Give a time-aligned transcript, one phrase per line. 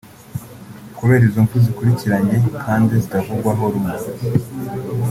[0.97, 3.95] Kubera izo mpfu zikurikiranye kandi zitavugwaho rumwe